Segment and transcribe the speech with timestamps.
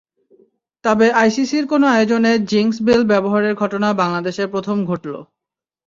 [0.85, 5.13] তবে আইসিসির কোনো আয়োজনে জিংস বেল ব্যবহারের ঘটনা বাংলাদেশে প্রথম ঘটল।